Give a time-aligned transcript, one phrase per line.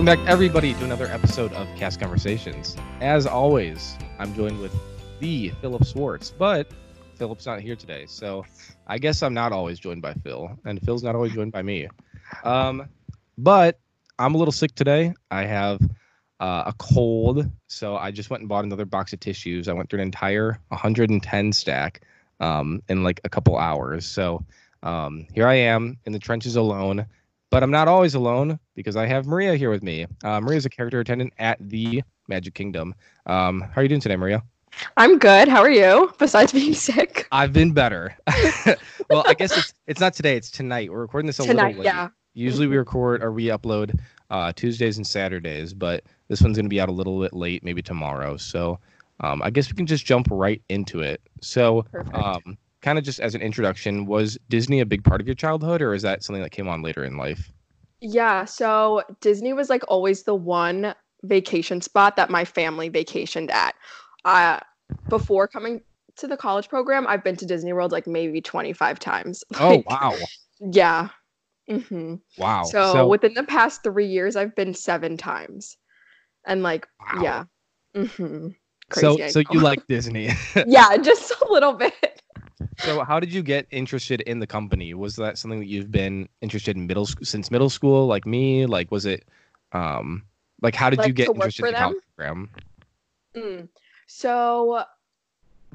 [0.00, 2.74] Welcome back, everybody, to another episode of Cast Conversations.
[3.02, 4.74] As always, I'm joined with
[5.18, 6.68] the Philip Swartz, but
[7.16, 8.46] Philip's not here today, so
[8.86, 11.86] I guess I'm not always joined by Phil, and Phil's not always joined by me.
[12.44, 12.88] Um,
[13.36, 13.78] but
[14.18, 15.12] I'm a little sick today.
[15.30, 15.82] I have
[16.40, 19.68] uh, a cold, so I just went and bought another box of tissues.
[19.68, 22.00] I went through an entire 110 stack
[22.40, 24.06] um, in like a couple hours.
[24.06, 24.46] So
[24.82, 27.04] um, here I am in the trenches alone.
[27.50, 30.06] But I'm not always alone because I have Maria here with me.
[30.22, 32.94] Uh, Maria's a character attendant at the Magic Kingdom.
[33.26, 34.42] Um, how are you doing today, Maria?
[34.96, 35.48] I'm good.
[35.48, 36.12] How are you?
[36.18, 37.26] Besides being sick.
[37.32, 38.16] I've been better.
[39.10, 40.36] well, I guess it's it's not today.
[40.36, 40.90] It's tonight.
[40.92, 41.86] We're recording this a Tonight, little late.
[41.86, 42.08] yeah.
[42.34, 43.98] Usually we record or we upload
[44.30, 47.64] uh, Tuesdays and Saturdays, but this one's going to be out a little bit late,
[47.64, 48.36] maybe tomorrow.
[48.36, 48.78] So
[49.18, 51.20] um, I guess we can just jump right into it.
[51.40, 52.14] So, Perfect.
[52.14, 55.82] um, kind of just as an introduction, was Disney a big part of your childhood,
[55.82, 57.52] or is that something that came on later in life?
[58.00, 63.74] Yeah, so Disney was like always the one vacation spot that my family vacationed at.
[64.24, 64.58] Uh,
[65.08, 65.82] before coming
[66.16, 69.44] to the college program, I've been to Disney World like maybe 25 times.
[69.60, 70.14] Oh wow,
[70.60, 71.08] Yeah.
[71.68, 72.64] hmm wow.
[72.64, 75.76] So, within the past three years, I've been seven times.
[76.46, 77.22] And like, Wow.
[77.22, 77.44] yeah.
[78.06, 78.48] hmm
[78.92, 79.16] so.
[79.28, 80.30] So you like Disney.
[80.66, 82.22] yeah, just a little bit.
[82.82, 84.94] So how did you get interested in the company?
[84.94, 88.66] Was that something that you've been interested in middle since middle school, like me?
[88.66, 89.26] Like was it,
[89.72, 90.24] um,
[90.62, 92.50] like how did you get interested in the program?
[93.34, 93.68] Mm.
[94.06, 94.84] So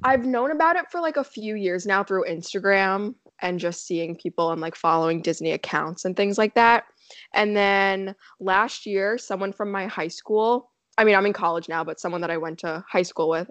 [0.04, 4.16] I've known about it for like a few years now through Instagram and just seeing
[4.16, 6.86] people and like following Disney accounts and things like that.
[7.34, 11.84] And then last year, someone from my high school, I mean, I'm in college now,
[11.84, 13.50] but someone that I went to high school with,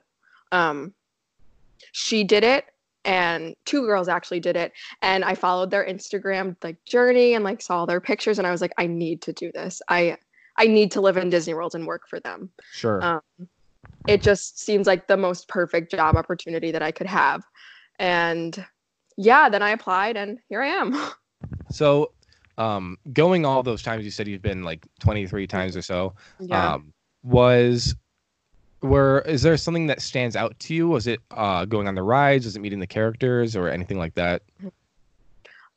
[0.53, 0.95] um,
[1.93, 2.67] she did it
[3.05, 7.61] and two girls actually did it and i followed their instagram like journey and like
[7.61, 10.17] saw their pictures and i was like i need to do this i
[10.57, 13.03] i need to live in disney world and work for them Sure.
[13.05, 13.21] um,
[14.07, 17.43] it just seems like the most perfect job opportunity that I could have.
[17.99, 18.65] And
[19.17, 20.97] yeah, then I applied and here I am.
[21.71, 22.13] so,
[22.59, 26.15] um, going all those times you said you've been like 23 times or so.
[26.41, 26.75] yeah.
[26.75, 26.93] Um,
[27.23, 27.95] was
[28.85, 30.89] were is there something that stands out to you?
[30.89, 32.45] Was it uh going on the rides?
[32.45, 34.43] Was it meeting the characters or anything like that?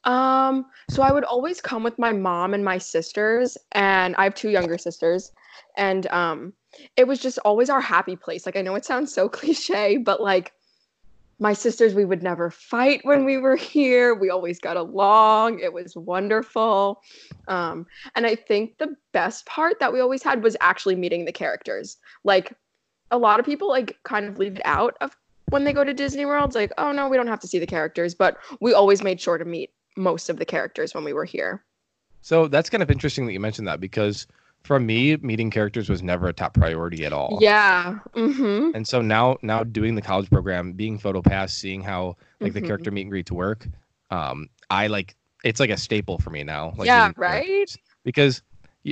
[0.03, 4.35] Um, so I would always come with my mom and my sisters, and I have
[4.35, 5.31] two younger sisters,
[5.75, 6.53] and um,
[6.95, 8.45] it was just always our happy place.
[8.45, 10.53] Like I know it sounds so cliche, but like
[11.39, 14.15] my sisters, we would never fight when we were here.
[14.15, 15.59] We always got along.
[15.59, 17.01] It was wonderful.
[17.47, 17.85] Um,
[18.15, 21.97] and I think the best part that we always had was actually meeting the characters.
[22.23, 22.53] Like
[23.11, 25.15] a lot of people like kind of leave it out of
[25.49, 26.47] when they go to Disney World.
[26.47, 29.19] It's like, oh no, we don't have to see the characters, but we always made
[29.21, 31.63] sure to meet most of the characters when we were here.
[32.21, 34.27] So that's kind of interesting that you mentioned that because
[34.63, 37.37] for me, meeting characters was never a top priority at all.
[37.39, 37.99] Yeah.
[38.15, 38.71] Mm-hmm.
[38.75, 42.61] And so now, now doing the college program, being photo pass, seeing how like the
[42.61, 42.65] Mhm.
[42.67, 43.65] character meet and greet to work,
[44.11, 46.73] um, I like it's like a staple for me now.
[46.75, 47.73] Like Yeah, right?
[48.03, 48.41] Because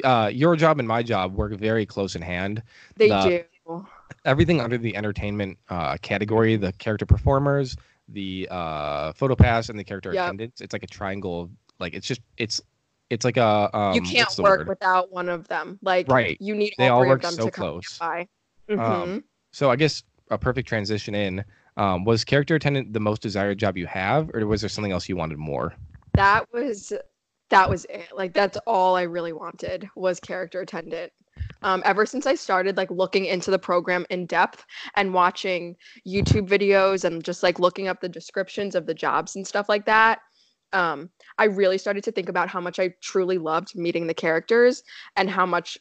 [0.03, 2.61] uh, your job and my job work very close in hand.
[2.95, 3.85] They The- do.
[4.25, 7.75] Everything under the entertainment uh, category, the character performers,
[8.09, 10.23] the uh, photo pass, and the character Yep.
[10.23, 11.43] attendants, it's like a triangle.
[11.43, 11.49] Of,
[11.79, 12.61] like it's just it's
[13.09, 14.67] it's like a um, you can't work word?
[14.67, 15.79] without one of them.
[15.81, 16.37] Like Right.
[16.39, 17.99] you need They all all work of them so close.
[18.01, 18.29] Um,
[18.69, 19.23] Mhm.
[19.51, 21.43] So I guess a perfect transition in
[21.77, 25.07] um, was character attendant the most desired job you have, or was there something else
[25.07, 25.73] you wanted more?
[26.15, 26.93] that was
[27.49, 28.07] that was it.
[28.15, 31.11] Like that's all I really wanted was character attendant.
[31.65, 34.63] Um, ever since I started like looking into the program in depth
[34.95, 35.75] and watching
[36.07, 39.83] YouTube videos and just like looking up the descriptions of the jobs and stuff like
[39.87, 40.19] that,
[40.73, 41.09] um,
[41.39, 44.83] I really started to think about how much I truly loved meeting the characters
[45.15, 45.75] and how much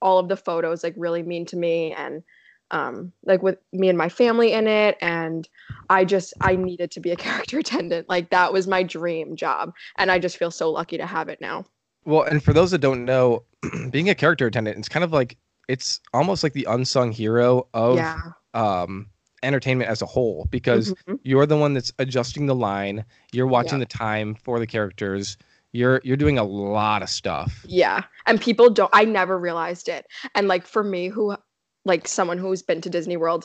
[0.00, 2.22] all of the photos like really mean to me and
[2.70, 4.96] um, like with me and my family in it.
[5.02, 5.46] And
[5.90, 8.08] I just I needed to be a character attendant.
[8.08, 9.74] Like that was my dream job.
[9.98, 11.66] And I just feel so lucky to have it now.
[12.06, 13.42] Well, and for those that don't know,
[13.90, 15.36] being a character attendant, it's kind of like
[15.68, 18.20] it's almost like the unsung hero of yeah.
[18.54, 19.08] um,
[19.42, 21.18] entertainment as a whole because Mhm.
[21.24, 23.88] you're the one that's adjusting the line, you're watching Yep.
[23.88, 25.36] the time for the characters,
[25.72, 27.64] you're you're doing a lot of stuff.
[27.66, 28.04] Yeah.
[28.26, 30.06] And people don't I never realized it.
[30.36, 31.36] And like for me who
[31.84, 33.44] like someone who's been to Disney World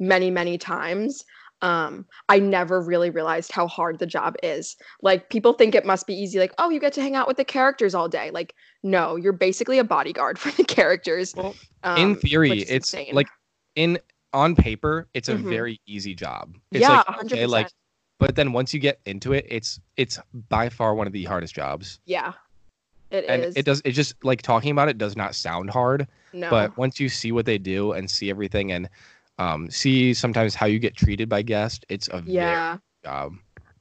[0.00, 1.24] many many times,
[1.62, 4.76] um I never really realized how hard the job is.
[5.02, 7.36] Like people think it must be easy like oh you get to hang out with
[7.36, 8.30] the characters all day.
[8.30, 11.34] Like no, you're basically a bodyguard for the characters.
[11.36, 11.54] Well,
[11.84, 13.14] um, in theory, it's insane.
[13.14, 13.28] like
[13.76, 13.98] in
[14.32, 15.48] on paper, it's a Mhm.
[15.48, 16.56] very easy job.
[16.72, 17.32] It's yeah, like 100%.
[17.32, 17.68] okay, like
[18.18, 20.18] but then once you get into it, it's it's
[20.48, 22.00] by far one of the hardest jobs.
[22.06, 22.32] yeah.
[23.10, 23.56] It and is.
[23.56, 26.48] it does it just like talking about it does not sound hard no.
[26.48, 28.88] but once you see what they do and see everything and
[29.40, 32.76] um, see sometimes how you get treated by guests it's a yeah.
[33.04, 33.32] job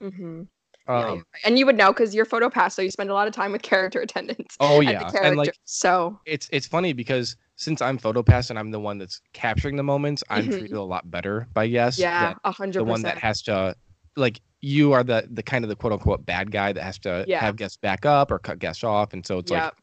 [0.01, 0.43] Mm-hmm.
[0.87, 3.33] um, And you would know because you're photo pass, so you spend a lot of
[3.33, 4.55] time with character attendants.
[4.59, 8.79] oh yeah and like so it's it's funny because since i'm photopass and i'm the
[8.79, 10.57] one that's capturing the moments i'm Mhm.
[10.57, 13.75] treated a lot better by guests yeah, a hundred the one that has to
[14.15, 17.25] like you are the the kind of the quote unquote bad guy that has to
[17.27, 17.41] Yeah.
[17.41, 19.73] have guests back up or cut guests off and so it's Yeah, like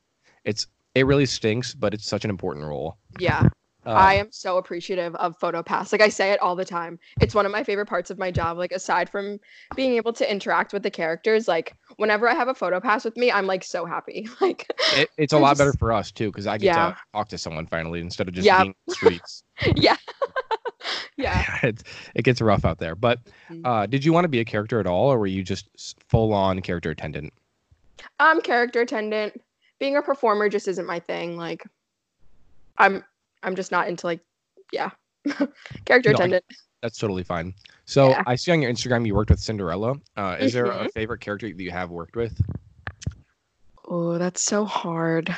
[0.45, 3.43] it's it really stinks but it's such an important role yeah.
[3.87, 5.93] Um, I am so appreciative of PhotoPass.
[5.93, 6.99] Like I say it all the time.
[7.21, 8.59] It's one of my favorite parts of my job.
[8.59, 9.39] Like aside from
[9.75, 13.31] being able to interact with the characters, like whenever I have a PhotoPass with me,
[13.31, 14.29] I'm like so happy.
[14.41, 16.91] Like it, it's a lot better for us too because i get Yeah.
[16.91, 18.63] to talk to someone finally instead of just Yeah.
[18.63, 19.43] being in the streets
[19.77, 19.97] yeah.
[21.17, 21.59] yeah.
[21.63, 21.83] it's,
[22.15, 23.19] it gets rough out there but
[23.51, 23.63] Mhm.
[23.65, 25.69] uh did you want to be a character at all or were you just
[26.09, 27.33] full on character attendant
[28.21, 29.41] I'm character attendant.
[29.79, 31.37] Being a performer just isn't my thing.
[31.37, 31.65] Like
[32.79, 33.03] I'm
[33.47, 34.21] I'm just not into like
[34.73, 34.91] yeah.
[35.87, 36.45] character No, I- attendant.
[36.83, 37.53] that's totally fine
[37.85, 38.23] so Yeah.
[38.27, 40.93] i see on your instagram you worked with cinderella uh is there a Mhm.
[40.93, 42.39] favorite character that you have worked with
[43.89, 45.31] Oh, that's so hard.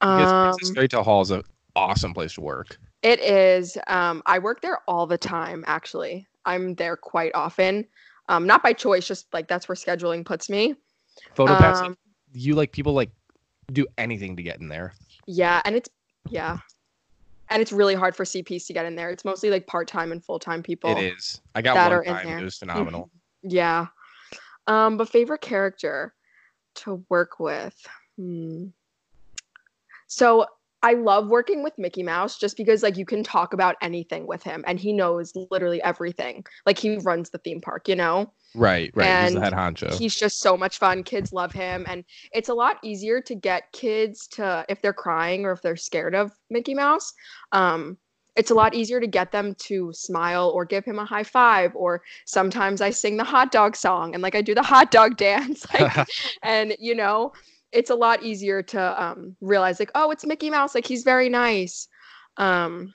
[0.00, 1.44] Um, Princess Fairy Tale Hall is an
[1.76, 3.78] awesome place to work It is.
[3.86, 6.26] Um, I work there all the time, actually.
[6.44, 7.86] I'm there quite often.
[8.28, 10.74] Um, not by choice, just like that's where scheduling puts me.
[11.36, 11.96] photopass Um,
[12.32, 13.10] you like people like
[13.72, 14.92] do anything to get in there
[15.26, 15.88] Yeah, and it's
[16.28, 16.58] yeah.
[17.50, 19.10] And it's really hard for CPs to get in there.
[19.10, 20.90] It's mostly like part-time and full-time people.
[20.96, 22.38] it is i got that one are in time there.
[22.38, 23.10] it was phenomenal
[23.42, 23.86] Yeah.
[24.66, 26.14] Um, but favorite character
[26.76, 27.76] to work with.
[28.16, 28.66] Hmm.
[30.06, 30.46] So
[30.84, 34.42] I love working with Mickey Mouse just because like you can talk about anything with
[34.42, 36.44] him and he knows literally everything.
[36.66, 38.30] Like he runs the theme park, you know?
[38.54, 41.02] right right he's the head honcho He's just so much fun.
[41.02, 45.44] Kids love him and it's a lot easier to get kids to if they're crying
[45.44, 47.12] or if they're scared of Mickey Mouse.
[47.52, 47.96] Um
[48.36, 51.74] it's a lot easier to get them to smile or give him a high five
[51.74, 55.16] or sometimes I sing the hot dog song and like I do the hot dog
[55.28, 56.06] dance like
[56.42, 57.32] and you know
[57.74, 61.28] it's a lot easier to um, realize like oh it's mickey mouse like he's very
[61.28, 61.88] nice.
[62.36, 62.94] Um,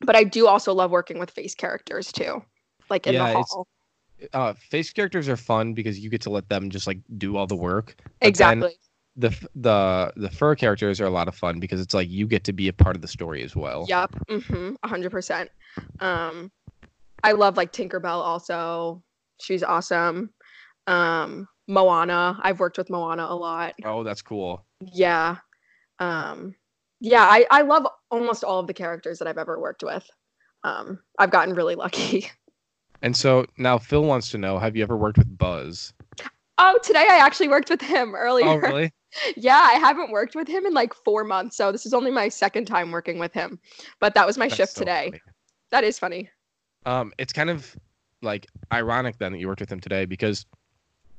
[0.00, 2.42] but i do also love working with face characters too
[2.90, 3.66] like in Yeah, the hall.
[4.32, 7.46] Uh face characters are fun because you get to let them just like do all
[7.46, 8.74] the work but exactly.
[9.16, 12.44] the the the fur characters are a lot of fun because it's like you get
[12.44, 13.86] to be a part of the story as well.
[13.88, 15.48] Yep mm-hmm, 100%
[16.00, 16.50] um,
[17.24, 19.02] i love like tinkerbell also.
[19.40, 20.30] She's awesome.
[20.86, 22.38] Um, moana.
[22.42, 23.74] I've worked with moana a lot.
[23.84, 24.64] Oh that's cool.
[24.80, 25.36] Yeah.
[25.98, 26.54] Um
[27.00, 30.08] yeah I, I love almost all of the characters that i've ever worked with.
[30.64, 32.30] Um i've gotten really lucky.
[33.02, 35.92] And so now phil wants to know have you ever worked with buzz?
[36.58, 38.46] Oh today i actually worked with him earlier.
[38.46, 38.90] Oh really?
[39.36, 42.28] Yeah i haven't worked with him in like four months so this is only my
[42.30, 43.58] second time working with him.
[44.00, 45.04] But that was my That's shift so today.
[45.06, 45.20] funny.
[45.72, 46.30] that is funny.
[46.86, 47.76] Um it's kind of
[48.22, 50.46] like ironic then that you worked with him today because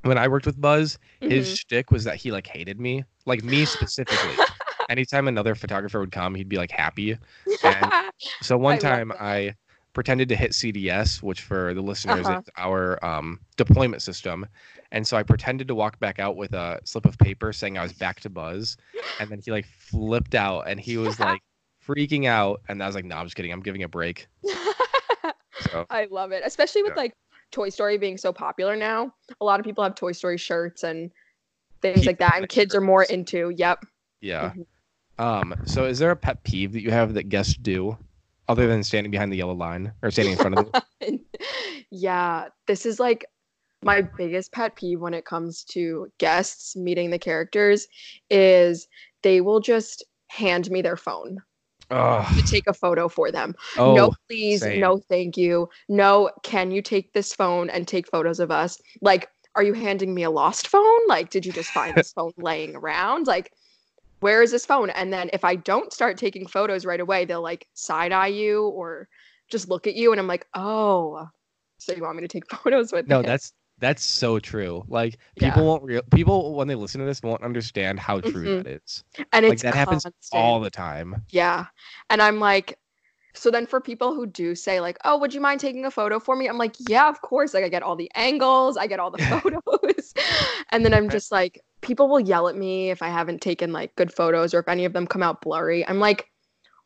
[0.04, 1.58] when i worked with buzz his Mhm.
[1.58, 4.38] shtick was that he like hated me like me specifically
[4.90, 7.18] anytime another photographer would come he'd be like happy
[7.64, 7.92] and
[8.42, 9.12] So one I time.
[9.20, 9.56] I
[9.94, 12.40] pretended to hit CDS, which for the listeners Uh-huh.
[12.40, 14.46] is our um, deployment system.
[14.92, 17.82] And so I pretended to walk back out with a slip of paper saying I
[17.82, 18.78] was back to Buzz.
[19.20, 21.42] And then he like flipped out and he was like
[21.88, 22.62] freaking out.
[22.70, 23.52] And I was like, no, I'm just kidding.
[23.52, 24.28] I'm giving a break.
[25.62, 27.02] So I love it, especially with Yeah.
[27.02, 27.14] like
[27.52, 29.14] Toy Story being so popular now.
[29.42, 31.12] A lot of people have Toy Story shirts and
[31.82, 33.54] things like that, and kids are more into.
[33.56, 33.86] Yep.
[34.22, 34.52] yeah.
[34.52, 34.66] Mhm.
[35.20, 37.98] Um, so is there a pet peeve that you have that guests do
[38.48, 40.70] other than standing behind the yellow line or standing in front of
[41.02, 41.22] it?
[41.92, 43.26] yeah, this is like
[43.84, 47.88] my biggest pet peeve when it comes to guests meeting the characters
[48.30, 48.88] is
[49.24, 51.38] they will just hand me their phone
[51.90, 53.56] Oh, to take a photo for them.
[53.78, 54.60] oh no, please.
[54.62, 54.82] same.
[54.82, 55.70] No, thank you.
[55.88, 58.82] No, can you take this phone and take photos of us?
[59.02, 61.08] Like, are you handing me a lost phone?
[61.08, 63.26] Like, did you just find this phone laying around?
[63.28, 63.54] Like,
[64.20, 64.90] where is this phone?
[64.90, 68.68] And then if I don't start taking photos right away, they'll like side eye you
[68.68, 69.08] or
[69.50, 70.12] just look at you.
[70.12, 71.28] And I'm like, oh,
[71.78, 73.26] so you want me to take photos with No, it?
[73.28, 74.84] that's that's so true.
[74.88, 75.50] Like Yeah.
[75.52, 78.64] people won't real people when they listen to this won't understand how true Mhm.
[78.64, 79.04] that is.
[79.34, 81.24] and Like it's that happens all the time.
[81.32, 81.66] Yeah.
[82.10, 82.78] And I'm like,
[83.34, 86.20] so then for people who do say, like, oh, would you mind taking a photo
[86.20, 86.48] for me?
[86.48, 87.54] I'm like, yeah, of course.
[87.54, 90.14] Like, I get all the angles, I get all the photos.
[90.72, 93.96] and then I'm just like, people will yell at me if I haven't taken like
[93.96, 95.88] good photos or if any of them come out blurry.
[95.88, 96.30] I'm like,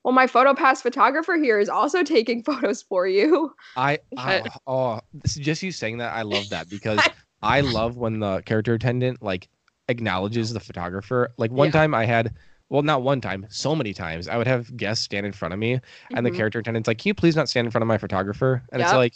[0.04, 3.54] well, my photo pass photographer here is also taking photos for you.
[3.76, 7.10] I, I oh this is just you saying that I love that because
[7.42, 9.48] I love when the character attendant like
[9.88, 11.34] acknowledges the photographer.
[11.38, 11.72] Like one Yeah.
[11.72, 12.34] time I had,
[12.70, 15.60] well, not one time, so many times I would have guests stand in front of
[15.60, 15.80] me,
[16.14, 16.36] and the Mhm.
[16.36, 18.92] character attendant's like, "Can you please not stand in front of my photographer?" And it's
[18.94, 19.14] like,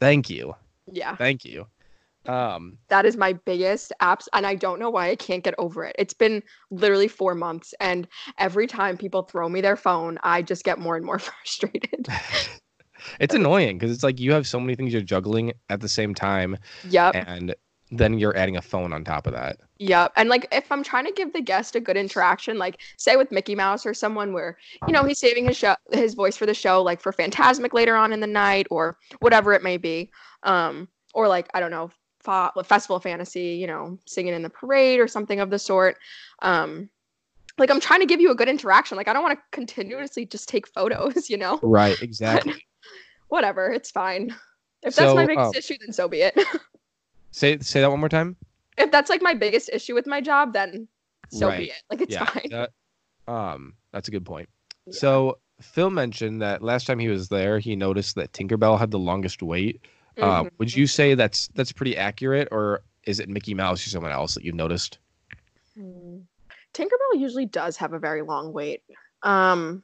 [0.00, 0.56] "Thank you,
[0.92, 1.16] Yeah.
[1.18, 1.66] thank you."
[2.28, 5.84] Um, That is my biggest apps, and I don't know why I can't get over
[5.84, 5.96] it.
[5.98, 8.06] It's been literally four months, and
[8.36, 12.06] every time people throw me their phone, I just get more and more frustrated.
[13.20, 16.14] it's annoying because it's like you have so many things you're juggling at the same
[16.14, 16.58] time,
[16.88, 17.14] yep.
[17.14, 17.54] and
[17.90, 19.58] then you're adding a phone on top of that.
[19.78, 20.12] Yep.
[20.16, 23.32] And like if I'm trying to give the guest a good interaction, like say with
[23.32, 26.52] Mickey Mouse or someone where, you know, he's saving his show his voice for the
[26.52, 30.10] show, like for Fantasmic later on in the night or whatever it may be.
[30.42, 31.90] Um, or like, I don't know,
[32.64, 35.96] Festival of Fantasy, you know, singing in the parade or something of the sort.
[36.42, 36.88] Um,
[37.58, 38.96] like I'm trying to give you a good interaction.
[38.96, 41.58] Like I don't want to continuously just take photos, you know?
[41.62, 42.64] Right, exactly.
[43.28, 44.34] Whatever, it's fine.
[44.82, 46.38] If that's my biggest um, issue, then so be it.
[47.30, 48.36] say say that one more time.
[48.76, 50.88] if that's like my biggest issue with my job, then
[51.30, 51.58] so Right.
[51.58, 51.82] be it.
[51.90, 52.48] Like it's yeah, fine.
[52.50, 52.70] that-
[53.26, 54.48] um, that's a good point.
[54.86, 54.92] Yeah.
[54.94, 58.98] So Phil mentioned that last time he was there, he noticed that Tinkerbell had the
[58.98, 59.82] longest wait.
[60.18, 60.50] Uh, Mhm.
[60.58, 64.34] would you say that's that's pretty accurate, or is it Mickey Mouse or someone else
[64.34, 64.98] that you've noticed?
[65.76, 66.18] Hmm.
[66.74, 68.82] Tinkerbell usually does have a very long wait.
[69.22, 69.82] Um,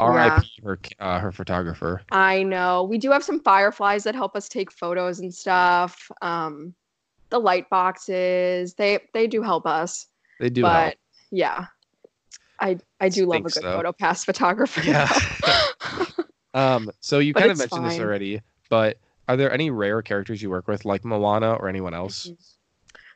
[0.00, 0.48] R.I.P.
[0.64, 2.02] her uh, her photographer.
[2.10, 6.10] I know we do have some fireflies that help us take photos and stuff.
[6.22, 6.74] Um,
[7.30, 10.06] the light boxes they they do help us,
[10.40, 10.62] They do.
[10.62, 10.94] but help.
[11.30, 11.66] yeah,
[12.60, 13.76] I I do love a good though.
[13.76, 14.82] photo pass photographer.
[14.82, 15.08] Yeah.
[16.54, 18.40] Um, so you but kind of mentioned this already,
[18.74, 22.28] but are there any rare characters you work with, like Moana or anyone else?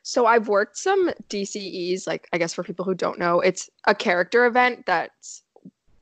[0.03, 3.93] So I've worked some DCEs, like I guess for people who don't know, it's a
[3.93, 5.43] character event that's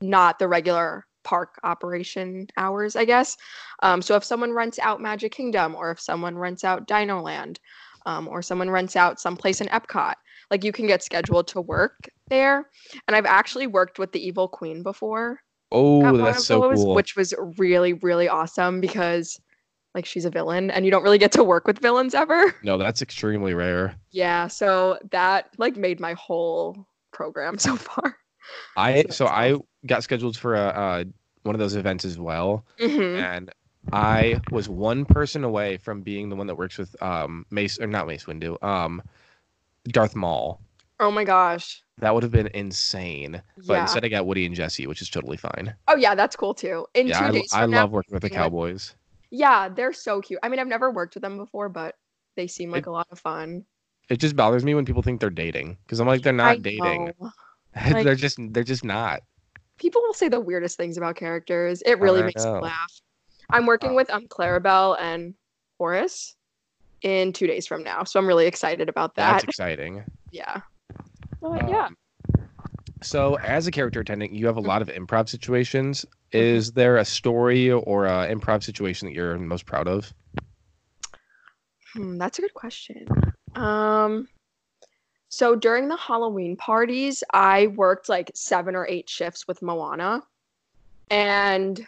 [0.00, 3.36] not the regular park operation hours, I guess.
[3.82, 7.58] Um, so if someone rents out Magic Kingdom, or if someone rents out Dino Land,
[8.06, 10.14] um, or someone rents out someplace in Epcot,
[10.52, 12.70] like you can get scheduled to work there.
[13.08, 15.40] And I've actually worked with the Evil Queen before.
[15.72, 16.94] Oh, that's so those, cool.
[16.94, 19.40] Which was really, really awesome because
[19.98, 22.54] like she's a villain and you don't really get to work with villains ever.
[22.62, 23.96] No, that's extremely rare.
[24.12, 28.16] Yeah, so that like made my whole program so far.
[28.76, 31.04] I So so I got scheduled for a, uh
[31.42, 33.50] one of those events as well, hmm and
[33.92, 37.86] I was one person away from being the one that works with um Mace or
[37.86, 39.02] not Mace Windu, um
[39.88, 40.60] Darth Maul.
[41.00, 41.82] Oh my gosh.
[41.98, 43.42] That would have been insane.
[43.66, 43.80] But Yeah.
[43.82, 45.74] instead, I got Woody and Jesse, which is totally fine.
[45.88, 46.86] Oh yeah, that's cool too.
[46.94, 48.94] In yeah, two I, days I from now, love working with the Cowboys.
[49.30, 50.40] Yeah, they're so cute.
[50.42, 51.94] I mean, I've never worked with them before, but
[52.36, 53.64] they seem like a lot of fun.
[54.08, 56.62] It just bothers me when people think they're dating because I'm like, they're I not
[56.62, 57.12] dating.
[57.20, 57.30] know.
[58.02, 59.20] they're just they're just not.
[59.78, 61.82] People will say the weirdest things about characters.
[61.86, 62.92] It really I makes me laugh.
[63.50, 65.34] I'm working Uh, with um Clarabelle and
[65.78, 66.36] Horace
[67.02, 69.32] in two days from now, so I'm really excited about that.
[69.32, 70.04] That's exciting.
[70.30, 70.60] Yeah.
[71.40, 71.86] But yeah.
[71.86, 71.96] Um,
[73.02, 76.04] So, as a character attendant, you have a lot of improv situations.
[76.32, 76.56] Mm-hmm.
[76.56, 80.12] Is there a story or a improv situation that you're most proud of?
[81.94, 83.06] Hmm, that's a good question.
[83.54, 84.28] Um,
[85.30, 90.22] so during the Halloween parties, I worked like seven or eight shifts with Moana,
[91.10, 91.86] and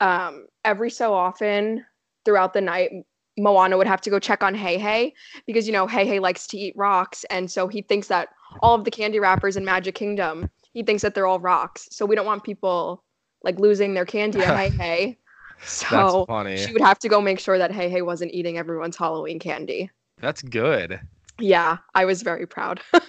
[0.00, 1.84] um, every so often
[2.24, 2.90] throughout the night,
[3.36, 5.12] Moana would have to go check on Heihei
[5.46, 8.28] because you know Heihei likes to eat rocks, and so he thinks that
[8.62, 11.88] all of the candy wrappers in Magic Kingdom, he thinks that they're all rocks.
[11.90, 13.04] So we don't want people
[13.42, 15.18] like losing their candy at Hey Hey.
[15.62, 16.56] So funny.
[16.56, 19.90] she would have to go make sure that Heihei wasn't eating everyone's Halloween candy.
[20.18, 21.00] That's good.
[21.38, 22.80] Yeah, I was very proud.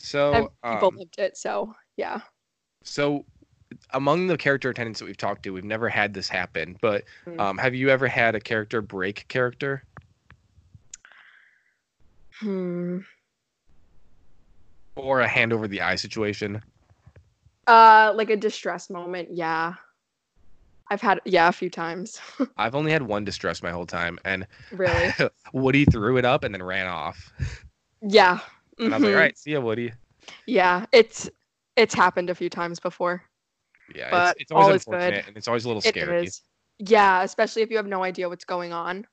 [0.00, 1.36] So, and people um, loved it.
[1.36, 2.20] So yeah.
[2.82, 3.26] so
[3.92, 6.78] among the character attendants that we've talked to, we've never had this happen.
[6.80, 7.38] But Mm.
[7.40, 9.82] um, have you ever had a character break character?
[12.40, 13.00] Hmm.
[14.96, 16.62] or a hand over the eye situation.
[17.68, 19.28] Uh, like a distress moment.
[19.32, 19.74] Yeah.
[20.90, 22.18] I've had yeah a few times.
[22.56, 25.12] I've only had one distress my whole time, and really.
[25.52, 27.30] Woody threw it up and then ran off.
[28.00, 28.38] Yeah.
[28.78, 29.14] And I was like, Mhm.
[29.14, 29.92] "All right, see ya, Woody."
[30.46, 31.28] Yeah, it's
[31.76, 33.22] it's happened a few times before.
[33.94, 35.24] Yeah, But it's, it's always all is good.
[35.26, 36.24] and it's always a little scary.
[36.26, 36.42] is.
[36.78, 39.06] Yeah, especially if you have no idea what's going on.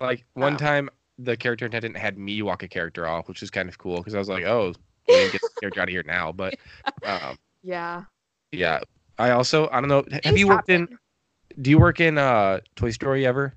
[0.00, 0.56] Like one Oh.
[0.56, 3.98] time, the character attendant had me walk a character off, which was kind of cool
[3.98, 4.72] because I was like, "Oh,
[5.06, 6.54] we didn't get the character out of here now." But
[7.04, 8.04] um, Yeah.
[8.52, 8.80] yeah,
[9.18, 10.04] I also I don't know.
[10.24, 10.88] Have Things you worked in?
[11.60, 13.54] Do you work in uh Toy Story ever?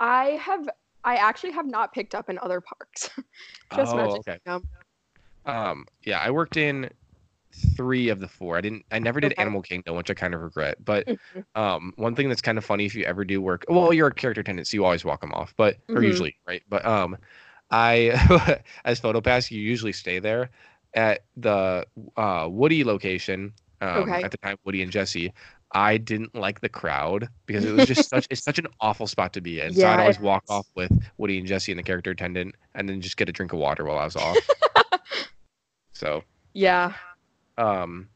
[0.00, 0.68] I have
[1.04, 3.10] I actually have not picked up in other parks.
[3.74, 4.38] Just oh, Magic okay.
[4.44, 4.68] Kingdom.
[5.44, 6.90] Um, yeah, I worked in
[7.76, 8.56] three of the four.
[8.56, 8.84] I didn't.
[8.90, 9.42] I never did Okay.
[9.42, 10.84] Animal Kingdom, which I kind of regret.
[10.84, 11.44] But Mhm.
[11.54, 14.14] um, one thing that's kind of funny if you ever do work, well, you're a
[14.14, 16.04] character attendant, so you always walk them off, but or Mhm.
[16.04, 16.62] usually, right?
[16.68, 17.16] But um,
[17.70, 20.50] I as PhotoPass, you usually stay there
[20.96, 21.86] at the
[22.16, 23.52] uh, Woody location.
[23.80, 24.22] Um, Okay.
[24.22, 25.32] At the time, Woody and Jesse.
[25.72, 29.32] I didn't like the crowd because it was just such it's such an awful spot
[29.34, 29.74] to be in.
[29.74, 33.00] so I'd always walk off with Woody and Jesse and the character attendant, and then
[33.00, 34.38] just get a drink of water while I was off.
[35.92, 36.22] so,
[36.54, 36.92] Yeah.
[37.58, 38.08] um,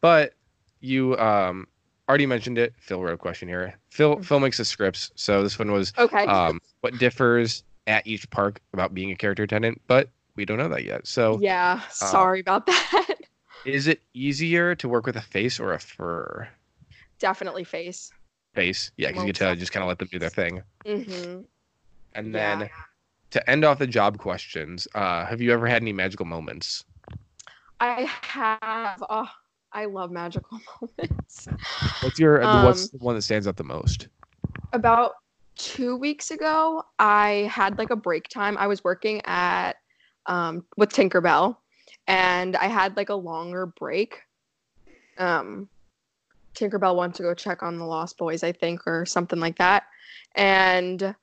[0.00, 0.34] but
[0.80, 1.68] you um
[2.08, 2.74] already mentioned it.
[2.78, 3.78] Phil wrote a question here.
[3.90, 6.24] Phil Phil makes the scripts, so this one was Okay.
[6.24, 10.68] um what differs at each park about being a character attendant, but we don't know
[10.68, 11.06] that yet.
[11.06, 11.80] So yeah.
[11.90, 13.16] Sorry about that.
[13.64, 16.48] is it easier to work with a face or a fur
[17.18, 18.10] Definitely face.
[18.54, 18.90] face?
[18.96, 20.62] Yeah, because you can to just kind of let them do their thing.
[20.84, 21.42] Mm-hmm.
[22.14, 22.56] And Yeah.
[22.58, 22.70] then
[23.30, 26.84] to end off the job questions, uh, have you ever had any magical moments?
[27.80, 29.02] I have.
[29.08, 29.28] Oh,
[29.72, 30.60] I love magical
[30.98, 31.48] moments.
[32.00, 34.08] What's your Um, what's the one that stands out the most?
[34.74, 35.12] about
[35.54, 39.76] two weeks ago i had like a break time i was working at
[40.26, 41.56] um, with tinkerbell
[42.06, 44.20] and i had like a longer break.
[45.18, 45.68] Um,
[46.54, 49.84] tinkerbell went to go check on the lost boys i think or something like that.
[50.34, 51.14] And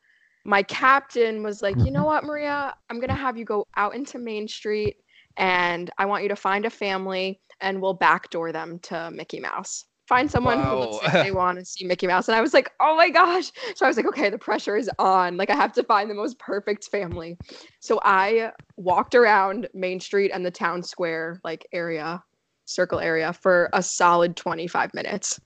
[0.46, 2.74] my captain was like you know what maria?
[2.90, 4.98] I'm gonna have you go out into main street
[5.38, 9.86] and i want you to find a family and we'll backdoor them to mickey mouse
[10.10, 12.72] find someone who looks like they want to see mickey mouse and i was like
[12.80, 13.52] oh my gosh.
[13.76, 15.38] So i was like okay the pressure is on.
[15.38, 17.38] Like i have to find the most perfect family.
[17.80, 22.24] So i walked around main street and the town square like area
[22.66, 25.40] circle area for a solid 25 minutes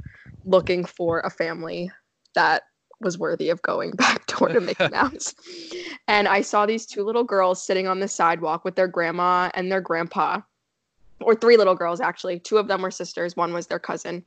[0.46, 1.92] looking for a family
[2.36, 2.64] that
[3.02, 5.34] was worthy of going back door to Mickey Mouse.
[6.08, 9.72] And I saw these two little girls sitting on the sidewalk with their grandma and
[9.72, 10.42] their grandpa,
[11.22, 12.40] or three little girls actually.
[12.40, 14.26] Two of them were sisters, one was their cousin.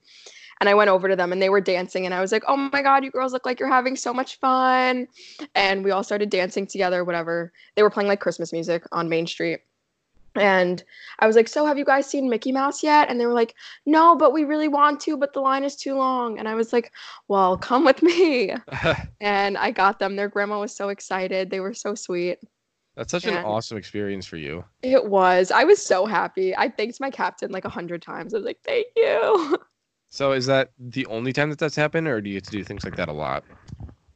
[0.60, 2.06] And I went over to them and they were dancing.
[2.06, 4.38] And I was like, oh my God, you girls look like you're having so much
[4.38, 5.06] fun.
[5.54, 7.52] And we all started dancing together, whatever.
[7.74, 9.60] They were playing like Christmas music on Main Street.
[10.34, 10.82] And
[11.18, 13.08] I was like, so have you guys seen Mickey Mouse yet?
[13.08, 13.54] And they were like,
[13.86, 16.38] no, but we really want to, but the line is too long.
[16.38, 16.92] And I was like,
[17.28, 18.54] well, come with me.
[19.20, 20.14] And I got them.
[20.14, 21.50] Their grandma was so excited.
[21.50, 22.38] They were so sweet.
[22.96, 24.64] That's such an awesome experience for you.
[24.82, 25.50] It was.
[25.50, 26.56] I was so happy.
[26.56, 28.32] I thanked my captain like a hundred times.
[28.32, 29.58] I was like, thank you.
[30.08, 32.64] So is that the only time that that's happened, or do you get to do
[32.64, 33.44] things like that a lot?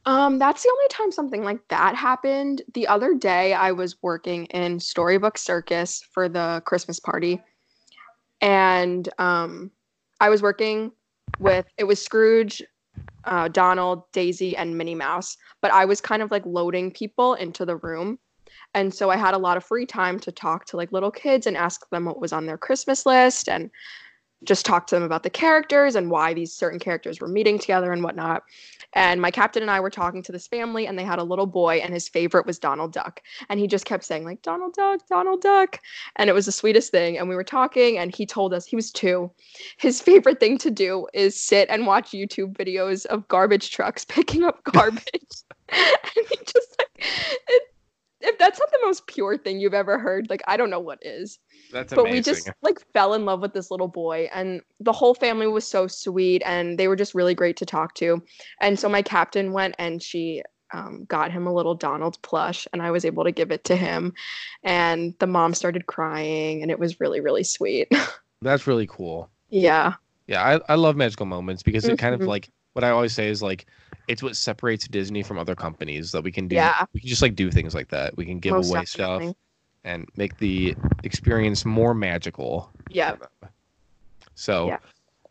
[0.05, 2.63] Um, that's the only time something like that happened.
[2.73, 7.39] The other day, I was working in Storybook Circus for the Christmas party,
[8.39, 9.69] and um,
[10.19, 10.91] I was working
[11.39, 12.63] with it was Scrooge,
[13.25, 15.37] uh, Donald, Daisy, and Minnie Mouse.
[15.61, 18.17] But I was kind of like loading people into the room,
[18.73, 21.47] and so I had a lot of free time to talk to like little kids
[21.47, 23.69] and ask them what was on their Christmas list and
[24.43, 27.91] just talk to them about the characters and why these certain characters were meeting together
[27.91, 28.43] and whatnot.
[28.93, 31.45] And my captain and I were talking to this family, and they had a little
[31.45, 33.21] boy, and his favorite was Donald Duck.
[33.47, 35.79] And he just kept saying, like, Donald Duck, Donald Duck.
[36.17, 37.17] And it was the sweetest thing.
[37.17, 39.31] And we were talking, and he told us he was two.
[39.77, 44.43] His favorite thing to do is sit and watch YouTube videos of garbage trucks picking
[44.43, 45.43] up garbage.
[45.69, 47.05] and he just like,
[47.47, 47.63] it,
[48.23, 50.99] if that's not the most pure thing you've ever heard, like, I don't know what
[51.01, 51.39] is
[51.71, 52.11] That's but amazing.
[52.11, 55.65] we just like fell in love with this little boy and the whole family was
[55.67, 58.21] so sweet and they were just really great to talk to
[58.61, 60.41] and so my captain went and she
[60.73, 63.75] um, got him a little donald plush and i was able to give it to
[63.75, 64.13] him
[64.63, 67.91] and the mom started crying and it was really really sweet
[68.41, 69.29] That's really cool.
[69.49, 69.93] yeah
[70.27, 72.27] Yeah, I, I love magical moments because it kind of Mhm.
[72.27, 73.65] like what I always say is like
[74.07, 76.55] it's what separates Disney from other companies that we can do.
[76.55, 76.85] Yeah.
[76.93, 78.15] We can just like do things like that.
[78.17, 79.23] We can give Most away stuff
[79.83, 82.71] and make the experience more magical.
[82.89, 83.15] yeah
[84.35, 84.77] So, Yeah.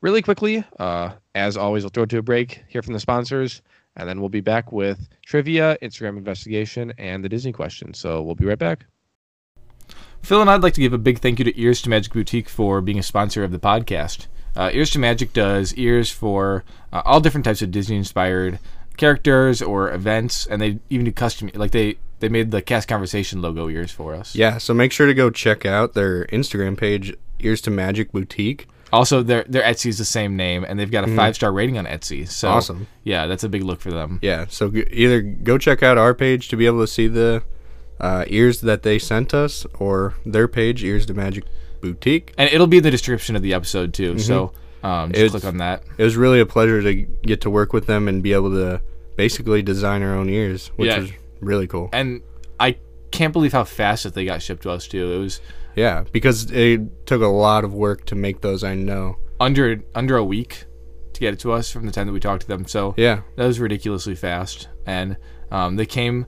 [0.01, 3.63] really quickly, uh, as always, we'll throw it to a break, hear from the sponsors,
[3.97, 7.93] and then we'll be back with trivia, Instagram investigation, and the Disney question.
[7.95, 8.87] So, we'll be right back.
[10.23, 12.49] Phil and I'd like to give a big thank you to Ears to Magic Boutique
[12.49, 14.27] for being a sponsor of the podcast.
[14.57, 18.59] Uh, Ears to Magic does ears for uh, all different types of Disney-inspired
[18.97, 21.51] characters or events, and they even do custom.
[21.55, 24.35] Like they they made the Cast Conversation logo ears for us.
[24.35, 28.69] Yeah, so make sure to go check out their Instagram page, Ears to Magic Boutique.
[28.93, 31.17] Also, their their Etsy is the same name, and they've got a Mhm.
[31.17, 32.29] five star rating on Etsy.
[32.29, 32.89] So Awesome.
[33.05, 34.19] Yeah, that's a big look for them.
[34.21, 37.43] Yeah, so g- either go check out our page to be able to see the
[38.01, 41.45] uh, ears that they sent us, or their page, Ears to Magic
[41.81, 42.33] Boutique.
[42.39, 44.19] And it'll be in the description of the episode too.
[44.19, 45.83] So um, just It's- click on that.
[45.99, 48.81] It was really a pleasure to get to work with them and be able to
[49.17, 51.01] basically design our own ears, which Yeah.
[51.01, 51.91] was really cool.
[51.93, 52.23] And
[52.59, 52.77] I
[53.11, 55.13] can't believe how fast that they got shipped to us too.
[55.13, 55.41] It was
[55.77, 58.65] Yeah, because it took a lot of work to make those.
[58.65, 59.17] I know.
[59.39, 60.65] under under a week
[61.15, 62.67] to get it to us from the time that we talked to them.
[62.67, 64.69] So Yeah, that was ridiculously fast.
[64.87, 65.17] And
[65.51, 66.27] um, they came,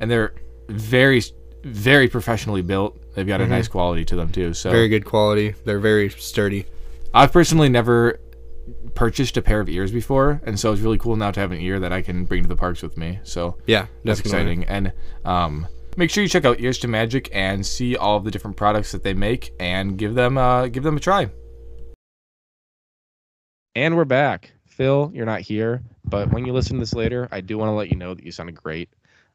[0.00, 0.32] and they're
[0.68, 1.22] very
[1.64, 2.98] very professionally built.
[3.14, 4.54] They've got a nice quality to them too.
[4.54, 5.54] So Very good quality.
[5.64, 6.66] They're very sturdy.
[7.14, 8.18] I've personally never
[8.94, 11.60] purchased a pair of ears before, and so it's really cool now to have an
[11.60, 13.18] ear that I can bring to the parks with me.
[13.22, 14.62] So Yeah, that's definitely.
[14.62, 14.64] exciting.
[14.64, 14.92] And
[15.24, 18.56] um, make sure you check out Ears to Magic and see all of the different
[18.56, 21.28] products that they make, and give them uh, give them a try.
[23.74, 24.52] And we're back.
[24.66, 27.72] Phil, you're not here, but when you listen to this later, I do want to
[27.74, 28.88] let you know that you sounded great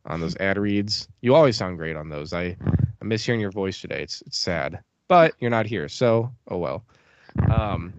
[0.06, 1.08] on those ad reads.
[1.22, 2.34] You always sound great on those.
[2.34, 2.56] I,
[3.02, 4.02] I miss hearing your voice today.
[4.02, 6.84] It's it's sad, but you're not here, so oh well.
[7.52, 7.94] Um,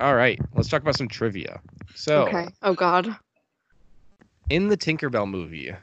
[0.00, 1.60] all right, let's talk about some trivia.
[1.94, 2.48] So, Okay.
[2.62, 3.16] Oh God.
[4.50, 5.74] in the Tinkerbell movie,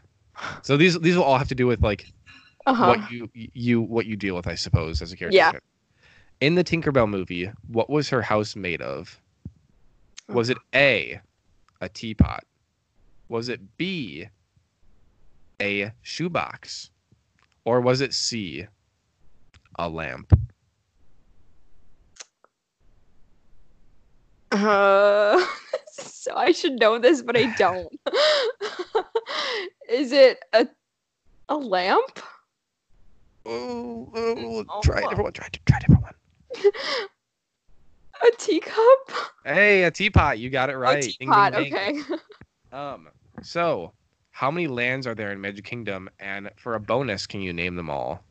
[0.61, 2.11] so these these will all have to do with like
[2.65, 2.87] Uh huh.
[2.87, 5.35] what you you what you deal with, I suppose, as a character.
[5.37, 5.51] Yeah.
[6.39, 9.19] In the Tinkerbell movie, what was her house made of?
[10.29, 11.19] Was it A,
[11.81, 12.45] a teapot?
[13.27, 14.27] Was it B,
[15.61, 16.89] a shoebox?
[17.65, 18.67] Or was it C,
[19.77, 20.33] a lamp?
[24.51, 25.45] Uh,
[25.93, 27.89] so I should know this, but I don't.
[29.89, 30.67] Is it a
[31.49, 32.19] a lamp?
[33.45, 35.09] Oh, oh, Oh, try a wow.
[35.09, 35.33] different one.
[35.33, 36.13] Try, try a different one.
[38.23, 39.11] A teacup?
[39.43, 40.37] Hey, a teapot.
[40.37, 41.15] You got it right.
[41.15, 41.73] A Ding, ding, ding.
[41.73, 42.01] Okay.
[42.71, 43.07] Um,
[43.41, 43.93] so
[44.41, 46.09] how many lands are there in Magic Kingdom?
[46.19, 48.23] And for a bonus, can you name them all?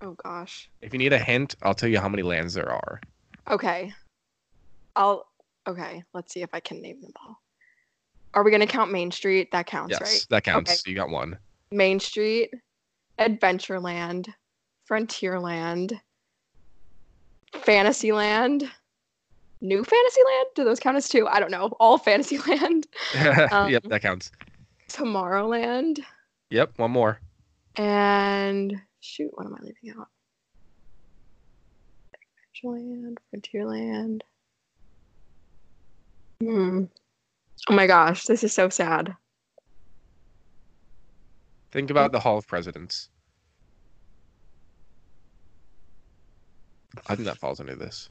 [0.00, 0.70] Oh gosh.
[0.80, 3.00] If you need a hint, I'll tell you how many lands there are.
[3.50, 3.92] Okay.
[4.94, 5.26] I'll.
[5.66, 6.04] Okay.
[6.14, 7.42] Let's see if I can name them all.
[8.32, 9.50] Are we gonna count Main Street?
[9.50, 10.26] That counts, yes, right?
[10.30, 10.70] that counts.
[10.70, 10.92] Okay.
[10.92, 11.36] You got one.
[11.72, 12.50] Main Street,
[13.18, 14.28] Adventureland,
[14.88, 15.98] Frontierland,
[17.54, 18.70] Fantasyland,
[19.60, 20.46] New Fantasyland.
[20.54, 21.26] Do those count as two?
[21.26, 21.70] I don't know.
[21.80, 24.30] All Fantasyland, yep, Um, that counts.
[24.92, 26.00] Tomorrowland,
[26.50, 27.20] Yep, one more.
[27.76, 30.08] and shoot, what am I leaving out?
[32.64, 34.20] Adventureland, Frontierland.
[36.42, 36.84] Hmm.
[37.68, 39.14] Oh my gosh, this is so sad.
[41.70, 43.08] Think about the Hall of Presidents.
[47.06, 48.08] I think that falls under this.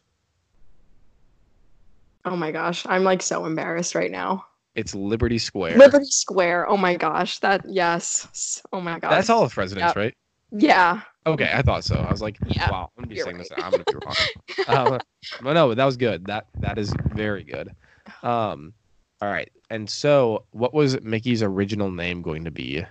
[2.23, 4.45] Oh my gosh, I'm like so embarrassed right now.
[4.79, 5.77] It's Liberty Square.
[5.77, 6.69] Liberty Square.
[6.69, 8.61] Oh my gosh, that yes.
[8.71, 9.11] Oh my god.
[9.11, 9.95] That's all of Presidents, Yep.
[9.97, 10.13] right?
[10.51, 11.01] Yeah.
[11.27, 11.97] Okay, I thought so.
[11.97, 13.51] I was like, Yeah, wow, I'm gonna be saying this.
[13.51, 14.15] I'm gonna be wrong.
[14.67, 15.01] um,
[15.41, 16.25] but no, that was good.
[16.27, 17.75] That that is very good.
[18.23, 18.73] Um,
[19.21, 19.51] all right.
[19.69, 22.85] And so, what was Mickey's original name going to be?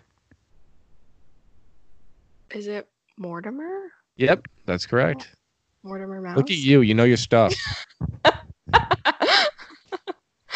[2.51, 3.81] Is it Mortimer?
[4.17, 5.35] Yep, that's correct.
[5.83, 6.37] Mortimer Mouse.
[6.37, 6.83] Look at you.
[6.83, 7.55] You know your stuff.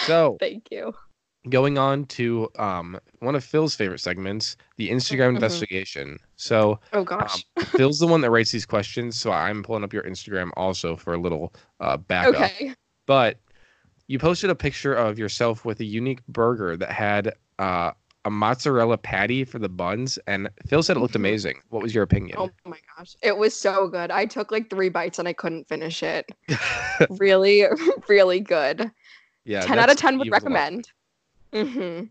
[0.06, 0.92] So, Thank you.
[1.50, 5.34] Going on to um one of Phil's favorite segments, the Instagram Mhm.
[5.36, 6.18] investigation.
[6.36, 7.44] So, Oh gosh.
[7.76, 11.14] Phil's the one that writes these questions, so I'm pulling up your Instagram also for
[11.14, 12.34] a little uh, backup.
[12.36, 12.74] okay.
[13.06, 13.38] but
[14.08, 17.92] you posted a picture of yourself with a unique burger that had uh,
[18.24, 21.24] a mozzarella patty for the buns, and Phil said it looked Mhm.
[21.26, 21.60] amazing.
[21.70, 22.36] What was your opinion?
[22.38, 23.16] Oh my gosh.
[23.22, 24.10] It was so good.
[24.12, 26.30] I took like three bites and I couldn't finish it.
[27.10, 27.64] really,
[28.08, 28.90] really good.
[29.44, 30.88] yeah, 10 out of 10 would recommend.
[31.52, 32.04] Hmm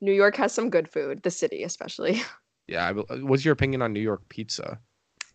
[0.00, 2.20] New York has some good food, the city especially.
[2.66, 4.78] Yeah, what's your opinion on New York pizza?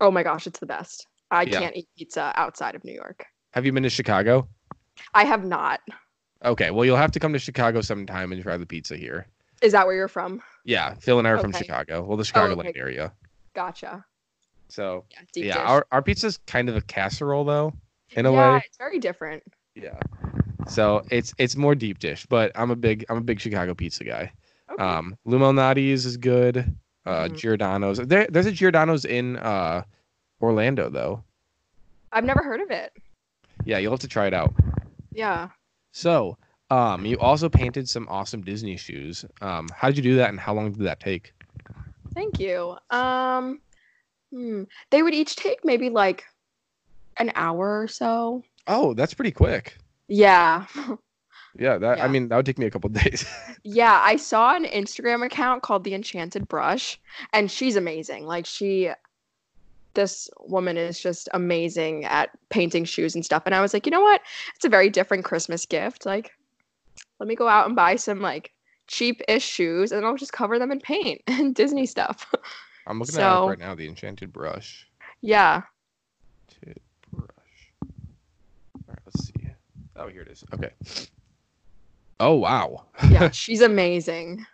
[0.02, 1.06] Oh my gosh, it's the best.
[1.30, 1.60] I Yeah.
[1.60, 3.24] can't eat pizza outside of New York.
[3.54, 4.48] Have you been to Chicago?
[5.14, 5.80] I have not.
[6.44, 9.28] Okay, well you'll have to come to Chicago sometime and try the pizza here.
[9.62, 10.42] Is that where you're from?
[10.66, 12.04] Yeah, Phil and I are from Chicago.
[12.04, 12.80] Well, the Chicagoland okay.
[12.80, 13.14] area.
[13.54, 14.04] Gotcha.
[14.70, 17.74] So Yeah, yeah, our our pizza's kind of a casserole though,
[18.12, 18.64] in a yeah, way.
[18.66, 19.44] it's very different.
[19.76, 20.00] Yeah.
[20.70, 24.04] So it's it's more deep dish, but I'm a big I'm a big Chicago pizza
[24.04, 24.32] guy.
[24.72, 24.84] Okay.
[24.84, 26.76] Um, Lou Malnati's is good.
[27.06, 27.38] Uh, Mhm.
[27.38, 27.98] Giordano's.
[27.98, 29.84] There, there's a Giordano's in uh,
[30.42, 31.24] Orlando though.
[32.12, 32.92] I've never heard of it.
[33.66, 34.54] Yeah, you'll have to try it out.
[35.12, 35.50] Yeah.
[35.92, 36.38] So,
[36.70, 39.26] um, you also painted some awesome Disney shoes.
[39.42, 41.34] Um, how did you do that, and how long did that take?
[42.14, 42.78] Thank you.
[42.92, 43.60] Um,
[44.32, 44.64] hmm.
[44.92, 46.26] they would each take maybe like
[47.18, 48.44] an hour or so.
[48.68, 49.78] Oh, that's pretty quick.
[50.10, 50.66] Yeah.
[51.58, 53.26] Yeah, that I mean that would take me a couple days.
[53.64, 57.00] yeah, I saw an Instagram account called The Enchanted Brush,
[57.34, 58.26] and she's amazing.
[58.26, 58.92] Like she
[59.96, 63.44] this woman is just amazing at painting shoes and stuff.
[63.46, 64.22] And I was like, you know what?
[64.56, 66.06] It's a very different Christmas gift.
[66.06, 66.32] Like,
[67.20, 68.54] let me go out and buy some like
[68.88, 72.32] cheap-ish shoes and I'll just cover them in paint and Disney stuff.
[72.86, 73.74] I'm looking at it right now.
[73.76, 74.88] The Enchanted Brush.
[75.22, 75.64] yeah.
[76.48, 77.28] Enchanted Brush.
[77.84, 77.90] All
[78.88, 79.34] right, let's see.
[80.00, 80.44] Oh, here it is.
[80.54, 80.72] Okay.
[82.22, 82.86] Oh wow.
[83.10, 84.46] Yeah, she's amazing.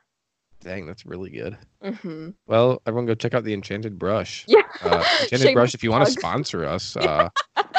[0.62, 1.58] Dang, that's really good.
[1.84, 4.46] hmm Well, everyone go check out the Enchanted Brush.
[4.48, 4.64] Yeah.
[4.82, 7.30] Uh, Enchanted Brush, if you want to sponsor us, uh,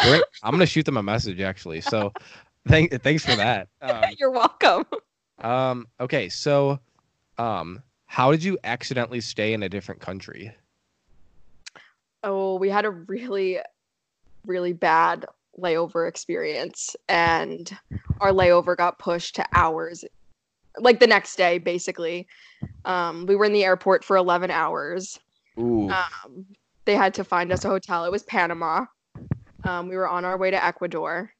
[0.02, 1.80] I'm gonna shoot them a message actually.
[1.80, 2.12] So,
[2.68, 3.68] thank, thanks for that.
[3.82, 4.84] Um, You're welcome.
[5.40, 6.78] um, okay, so,
[7.38, 10.54] um, how did you accidentally stay in a different country?
[12.22, 13.58] Oh, we had a really,
[14.46, 15.26] really bad
[15.58, 17.76] layover experience, and
[18.20, 20.04] our layover got pushed to hours,
[20.78, 22.26] like the next day, basically.
[22.84, 25.18] Um, we were in the airport for 11 hours.
[25.58, 26.46] Ooh, Um,
[26.84, 28.04] they had to find us a hotel.
[28.04, 28.86] It was Panama.
[29.64, 31.32] Um, we were on our way to Ecuador,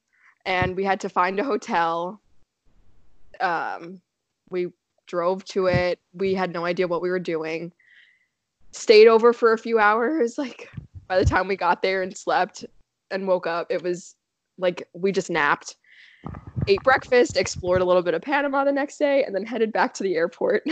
[0.45, 2.21] and we had to find a hotel.
[3.41, 4.01] Um,
[4.51, 4.69] we
[5.07, 6.01] drove to it.
[6.15, 7.73] We had no idea what we were doing.
[8.73, 10.37] Stayed over for a few hours.
[10.39, 10.69] Like
[11.09, 12.65] by the time we got there and slept
[13.11, 14.15] and woke up, it was
[14.59, 15.77] like we just napped.
[16.69, 19.95] Ate breakfast, explored a little bit of Panama the next day, and then headed back
[19.95, 20.65] to the airport.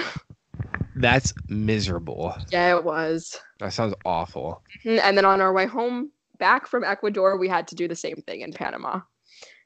[0.97, 2.35] that's miserable.
[2.51, 3.39] yeah, it was.
[3.61, 4.63] That sounds awful.
[4.85, 7.95] Mhm, And then on our way home back from Ecuador, we had to do the
[7.97, 9.01] same thing in Panama.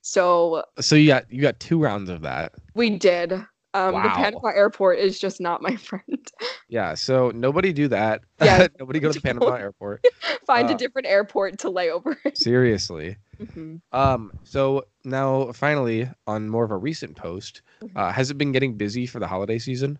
[0.03, 2.53] So So you got you got two rounds of that.
[2.75, 3.33] we did.
[3.75, 6.27] Um, The Panama airport is just not my friend.
[6.69, 6.95] Yeah.
[6.95, 8.23] So nobody do that.
[8.43, 9.21] Yeah, nobody go to the.
[9.21, 10.05] Panama airport.
[10.47, 12.17] Find Uh, a different airport to lay over.
[12.35, 13.17] Seriously.
[13.41, 13.81] Mhm.
[13.93, 14.33] Um.
[14.45, 17.97] So now, finally, on more of a recent post, Mm-hmm.
[17.97, 19.99] uh, has it been getting busy for the holiday season?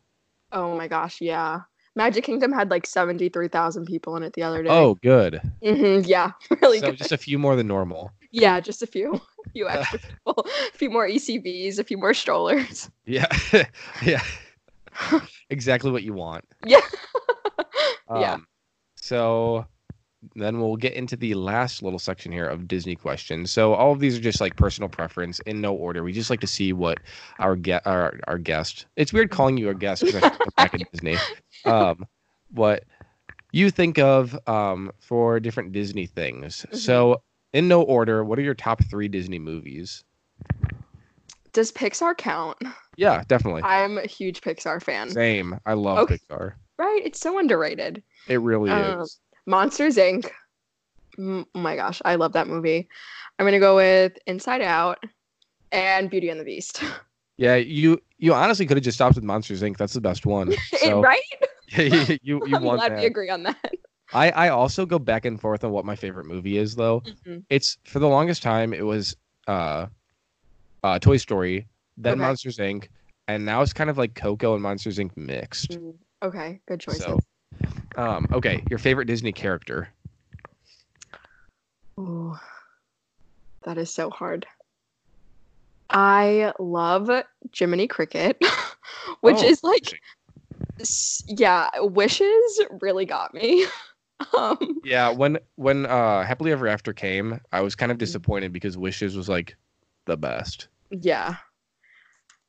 [0.51, 1.61] Oh my gosh, yeah.
[1.99, 4.71] Magic Kingdom had like 73,000 people in it the other day.
[4.71, 5.43] Oh, good.
[5.65, 6.31] Mhm, yeah,
[6.63, 6.97] really so good.
[6.97, 8.13] just a few more than normal.
[8.31, 9.15] Yeah, just a few,
[9.47, 12.89] a few extra people, a few more ECVs, a few more strollers.
[13.05, 13.27] Yeah.
[14.03, 14.23] yeah.
[15.51, 16.45] exactly what you want.
[16.65, 16.81] Yeah.
[18.09, 18.37] Um, Yeah.
[18.97, 19.67] So
[20.35, 23.51] then we'll get into the last little section here of Disney questions.
[23.51, 26.03] So all of these are just like personal preference in no order.
[26.03, 26.99] We just like to see what
[27.39, 28.87] our get our, our guest.
[28.97, 31.17] It's weird calling you a guest because I back at Disney.
[31.65, 32.07] Um,
[32.53, 32.85] what
[33.53, 36.67] you think of um for different Disney things.
[36.69, 36.77] Mm-hmm.
[36.77, 40.05] So in no order, what are your top three Disney movies?
[41.53, 42.59] Does Pixar count?
[42.97, 43.63] Yeah, definitely.
[43.63, 45.11] I'm a huge Pixar fan.
[45.11, 45.59] Same.
[45.65, 46.19] I love Okay.
[46.31, 46.53] Pixar.
[46.79, 47.01] Right?
[47.05, 48.03] It's so underrated.
[48.29, 49.19] It really Um, is.
[49.49, 50.31] Monsters Inc.
[51.19, 52.89] Oh my gosh, I love that movie.
[53.39, 54.99] I'm gonna go with Inside Out
[55.73, 56.83] and Beauty and the Beast.
[57.41, 59.77] Yeah, you you honestly could have just stopped with Monsters Inc.
[59.77, 60.53] That's the best one.
[60.75, 61.21] So right?
[61.77, 63.01] you you, I'm won glad that.
[63.01, 63.73] we agree on that.
[64.13, 67.05] I I also go back and forth on what my favorite movie is though.
[67.27, 67.45] Mhm.
[67.49, 69.87] It's for the longest time it was uh
[70.83, 72.23] uh Toy Story, then Okay.
[72.23, 72.89] Monsters Inc.
[73.29, 75.17] And now it's kind of like Coco and Monsters Inc.
[75.17, 75.79] mixed.
[75.79, 77.05] Mm, Okay, good choices.
[77.05, 77.21] So
[77.97, 79.89] um okay, your favorite Disney character.
[81.99, 82.37] Ooh,
[83.65, 84.47] that is so hard.
[85.91, 87.11] I love
[87.57, 88.41] Jiminy Cricket,
[89.21, 90.01] which Oh, is like,
[91.29, 93.65] yeah, Wishes really got me.
[94.37, 98.77] um, Yeah, when when uh Happily Ever After came, I was kind of disappointed because
[98.79, 99.57] Wishes was like
[100.07, 100.69] the best.
[100.91, 101.37] yeah.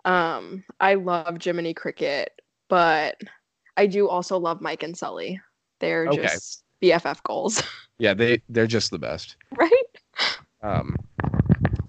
[0.05, 2.31] Um, I love Jiminy Cricket,
[2.69, 3.15] but
[3.79, 5.39] I do also love Mike and Sully.
[5.79, 6.23] They're Okay.
[6.23, 7.63] just BFF goals,
[7.97, 9.37] Yeah, they they're just the best.
[9.57, 9.83] right?
[10.61, 10.97] Um,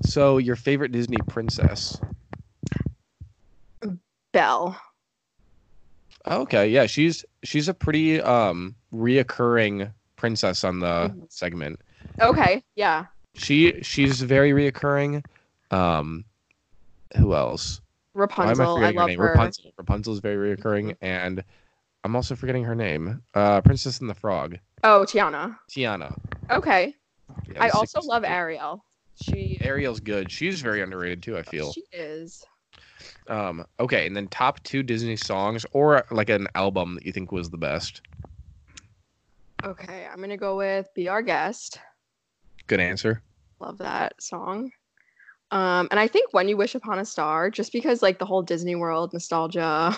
[0.05, 2.00] so your favorite Disney princess?
[4.33, 4.81] Belle.
[6.29, 11.26] Okay, yeah, she's she's a pretty um reoccurring princess on the Mhm.
[11.33, 11.81] segment.
[12.20, 13.07] Okay, yeah.
[13.35, 15.24] She she's very reoccurring.
[15.72, 16.24] Um,
[17.16, 17.81] who else?
[18.14, 18.76] Rapunzel.
[18.76, 19.33] I, her love her.
[19.33, 19.72] Rapunzel.
[19.76, 21.42] Rapunzel's very reoccurring, and
[22.04, 23.22] I'm also forgetting her name.
[23.34, 24.58] Uh, Princess and the Frog.
[24.82, 25.58] Oh, Tiana.
[25.70, 26.16] Tiana.
[26.50, 26.94] Okay.
[27.52, 28.84] Yeah, I also love Ariel.
[29.16, 30.32] She Ariel's good.
[30.32, 31.36] She's very underrated too.
[31.36, 31.72] I feel.
[31.72, 32.44] she is.
[33.28, 37.30] Um, okay, and then top two Disney songs or like an album that you think
[37.30, 38.00] was the best.
[39.64, 41.78] Okay, I'm gonna go with "Be Our Guest."
[42.66, 43.22] Good answer.
[43.60, 44.70] Love that song.
[45.50, 48.42] Um, and I think "When You Wish Upon a Star," just because like the whole
[48.42, 49.96] Disney World nostalgia.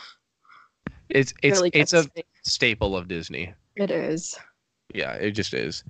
[1.13, 2.07] It's it's really it's a
[2.43, 3.53] staple of Disney.
[3.77, 4.39] It is.
[4.95, 5.85] Yeah, it just is.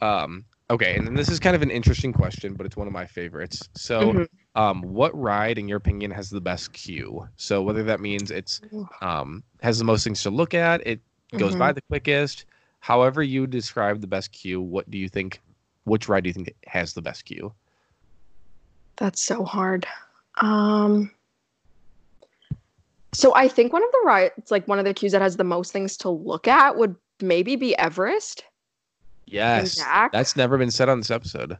[0.00, 2.92] Um, okay, and then this is kind of an interesting question, but it's one of
[2.92, 3.68] my favorites.
[3.74, 4.28] So, Mhm.
[4.54, 7.28] um, what ride, in your opinion, has the best queue?
[7.36, 8.60] So whether that means it's
[9.02, 11.00] um has the most things to look at, it
[11.36, 11.58] goes Mhm.
[11.58, 12.46] by the quickest.
[12.80, 15.40] However you describe the best queue, what do you think?
[15.84, 17.52] Which ride do you think has the best queue?
[18.96, 19.86] That's so hard.
[20.40, 21.10] Um.
[23.14, 25.44] So I think one of the rides, like one of the queues that has the
[25.44, 28.44] most things to look at, would maybe be Everest.
[29.26, 29.80] Yes,
[30.12, 31.56] that's never been said on this episode.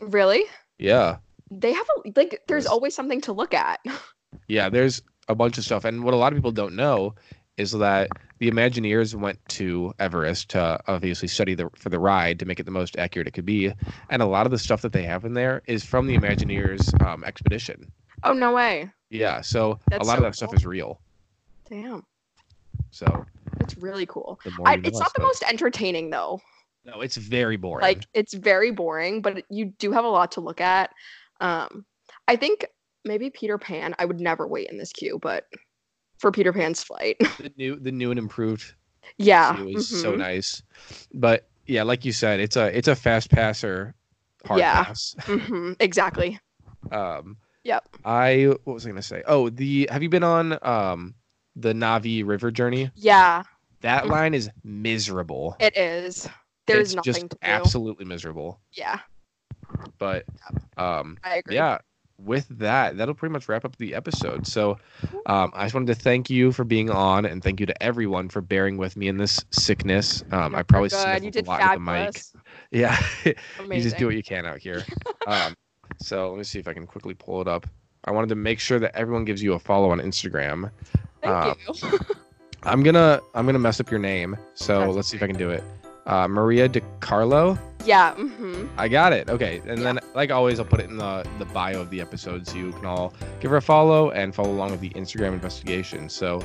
[0.00, 0.44] Really?
[0.78, 1.16] Yeah,
[1.50, 2.42] They have a like.
[2.46, 3.80] There's always something to look at.
[4.48, 4.68] yeah.
[4.68, 7.14] There's a bunch of stuff, and what a lot of people don't know
[7.56, 12.46] is that the Imagineers went to Everest to obviously study the for the ride to
[12.46, 13.72] make it the most accurate it could be,
[14.10, 17.04] and a lot of the stuff that they have in there is from the Imagineers
[17.04, 17.90] um, expedition.
[18.22, 18.90] Oh no way.
[19.10, 21.00] Yeah, so a lot so of that stuff is real.
[21.68, 22.04] Damn.
[22.90, 23.24] So
[23.58, 24.40] That's really cool.
[24.64, 26.40] I, know it's not the most entertaining though.
[26.84, 27.82] No, it's very boring.
[27.82, 30.90] Like it's very boring, but you do have a lot to look at.
[31.40, 31.84] Um,
[32.26, 32.66] I think
[33.04, 33.94] maybe Peter Pan.
[33.98, 35.44] I would never wait in this queue, but
[36.18, 38.74] for Peter Pan's flight, the new, the new and improved
[39.18, 40.18] yeah, queue is so mhm.
[40.18, 40.62] nice.
[41.14, 43.94] But yeah, like you said, it's a it's a fast passer,
[44.46, 44.84] hard Yeah.
[44.84, 45.14] pass.
[45.26, 46.40] Mhm, exactly.
[46.90, 47.36] Um,
[47.68, 47.84] Yep.
[48.02, 49.22] I what was I gonna say?
[49.26, 51.14] Oh, the have you been on um
[51.54, 52.90] the Na'vi River Journey?
[52.94, 53.42] Yeah,
[53.82, 54.10] That Mhm.
[54.10, 55.54] line is miserable.
[55.60, 56.26] it is.
[56.66, 57.38] There's it's nothing just to do.
[57.42, 58.58] absolutely miserable.
[58.72, 59.00] Yeah,
[59.98, 60.24] But
[60.78, 61.56] um, I agree.
[61.56, 61.78] yeah,
[62.18, 64.46] with that, that'll pretty much wrap up the episode.
[64.46, 64.78] So
[65.26, 68.28] um, I just wanted to thank you for being on, and thank you to everyone
[68.30, 70.22] for bearing with me in this sickness.
[70.32, 71.98] Um, I probably You a lot with the mic.
[71.98, 72.32] fabulous.
[72.70, 74.84] Yeah, you just do what you can out here.
[75.26, 75.54] um,
[75.98, 77.66] so let me see if I can quickly pull it up.
[78.04, 80.70] I wanted to make sure that everyone gives you a follow on Instagram.
[81.22, 81.98] Thank um, you.
[82.62, 84.36] I'm gonna I'm gonna mess up your name.
[84.54, 85.62] So That's let's see if I can do it.
[86.06, 87.58] Uh, Maria DiCarlo.
[87.84, 88.14] yeah.
[88.14, 89.28] hmm I got it.
[89.28, 92.46] Okay, and then like always, I'll put it in the the bio of the episode
[92.46, 96.08] so you can all give her a follow and follow along with the Instagram investigation.
[96.08, 96.42] So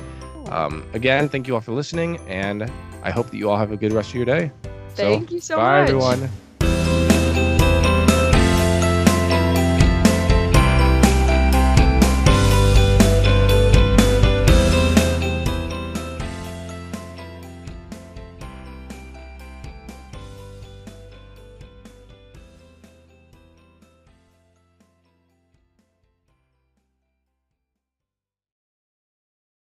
[0.50, 2.70] um, again, thank you all for listening, and
[3.02, 4.50] I hope that you all have a good rest of your day.
[4.90, 5.90] Thank you so bye much.
[5.90, 6.93] everyone.